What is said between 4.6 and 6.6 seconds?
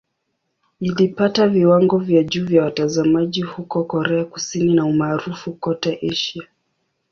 na umaarufu kote Asia.